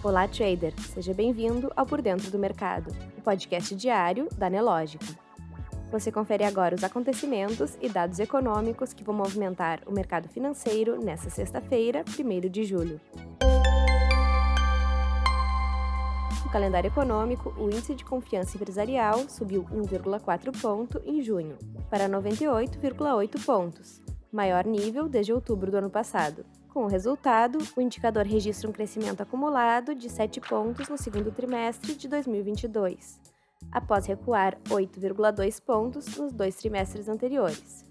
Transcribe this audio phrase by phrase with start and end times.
[0.00, 0.72] Olá, trader!
[0.94, 5.04] Seja bem-vindo ao Por Dentro do Mercado, o podcast diário da Nelógica.
[5.90, 11.28] Você confere agora os acontecimentos e dados econômicos que vão movimentar o mercado financeiro nesta
[11.30, 13.00] sexta-feira, 1 de julho.
[16.44, 21.58] No calendário econômico, o índice de confiança empresarial subiu 1,4 ponto em junho,
[21.90, 26.46] para 98,8 pontos, maior nível desde outubro do ano passado.
[26.78, 31.96] Com o resultado, o indicador registra um crescimento acumulado de 7 pontos no segundo trimestre
[31.96, 33.20] de 2022,
[33.72, 37.84] após recuar 8,2 pontos nos dois trimestres anteriores.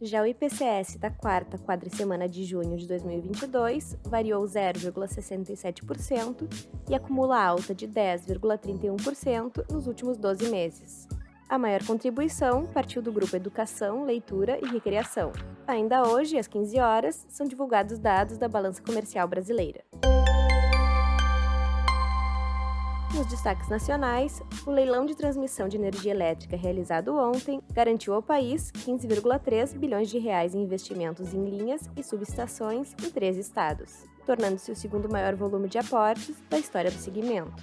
[0.00, 6.48] Já o IPCS da quarta quadricemana de junho de 2022 variou 0,67%
[6.88, 11.06] e acumula alta de 10,31% nos últimos 12 meses.
[11.50, 15.32] A maior contribuição partiu do grupo Educação, Leitura e Recreação.
[15.66, 19.82] Ainda hoje, às 15 horas, são divulgados dados da balança comercial brasileira.
[23.12, 28.70] Nos destaques nacionais, o leilão de transmissão de energia elétrica realizado ontem garantiu ao país
[28.70, 34.76] 15,3 bilhões de reais em investimentos em linhas e subestações em três estados, tornando-se o
[34.76, 37.60] segundo maior volume de aportes da história do segmento,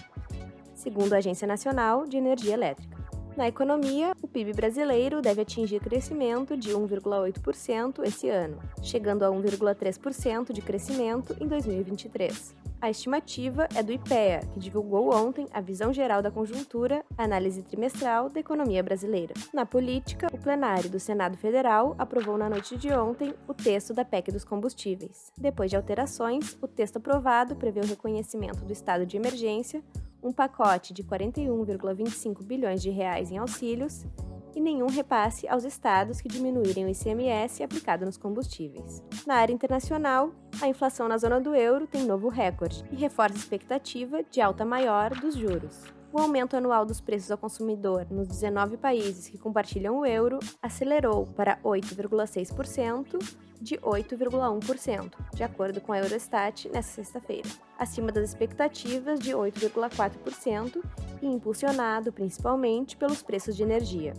[0.75, 2.96] segundo a Agência Nacional de Energia Elétrica.
[3.37, 10.51] Na economia, o PIB brasileiro deve atingir crescimento de 1,8% esse ano, chegando a 1,3%
[10.51, 12.55] de crescimento em 2023.
[12.81, 18.27] A estimativa é do IPEA, que divulgou ontem a visão geral da conjuntura, análise trimestral
[18.27, 19.35] da economia brasileira.
[19.53, 24.03] Na política, o plenário do Senado Federal aprovou na noite de ontem o texto da
[24.03, 25.31] PEC dos combustíveis.
[25.37, 29.83] Depois de alterações, o texto aprovado prevê o reconhecimento do estado de emergência,
[30.27, 34.05] um pacote de 41,25 bilhões de reais em auxílios
[34.53, 39.03] e nenhum repasse aos estados que diminuírem o ICMS aplicado nos combustíveis.
[39.25, 43.37] Na área internacional, a inflação na zona do euro tem novo recorde e reforça a
[43.37, 45.83] expectativa de alta maior dos juros.
[46.11, 51.27] O aumento anual dos preços ao consumidor nos 19 países que compartilham o euro acelerou
[51.27, 59.31] para 8,6% de 8,1%, de acordo com a Eurostat nesta sexta-feira, acima das expectativas de
[59.31, 60.83] 8,4%
[61.21, 64.13] e impulsionado principalmente pelos preços de energia,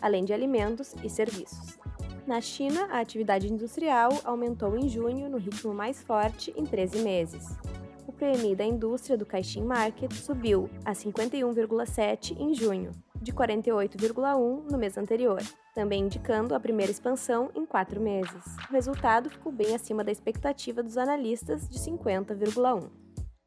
[0.00, 1.78] além de alimentos e serviços.
[2.26, 7.58] Na China, a atividade industrial aumentou em junho no ritmo mais forte em 13 meses.
[8.06, 12.92] O PMI da indústria do Caixin Market subiu a 51,7 em junho,
[13.24, 15.42] de 48,1 no mês anterior,
[15.74, 18.44] também indicando a primeira expansão em quatro meses.
[18.68, 22.90] O resultado ficou bem acima da expectativa dos analistas de 50,1.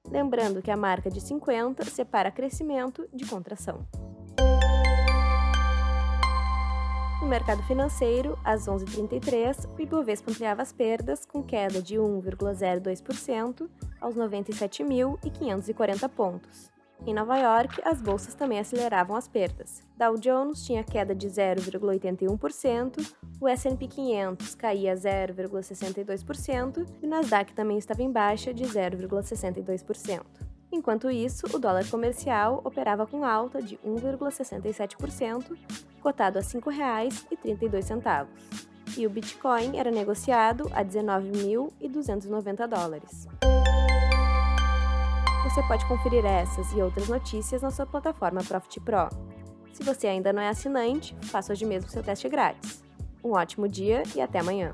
[0.10, 3.88] Lembrando que a marca de 50 separa crescimento de contração.
[7.22, 14.16] No mercado financeiro, às 11h33, o Ibovespa ampliava as perdas com queda de 1,02% aos
[14.16, 16.77] 97.540 pontos.
[17.06, 19.84] Em Nova York, as bolsas também aceleravam as perdas.
[19.96, 27.78] Dow Jones tinha queda de 0,81%, o S&P 500 caía 0,62% e o Nasdaq também
[27.78, 30.22] estava em baixa de 0,62%.
[30.72, 35.58] Enquanto isso, o dólar comercial operava com alta de 1,67%,
[36.02, 38.28] cotado a R$ 5,32.
[38.98, 43.28] E o Bitcoin era negociado a 19.290 dólares.
[45.44, 49.10] Você pode conferir essas e outras notícias na sua plataforma Profit Pro.
[49.72, 52.84] Se você ainda não é assinante, faça hoje mesmo seu teste grátis.
[53.24, 54.74] Um ótimo dia e até amanhã!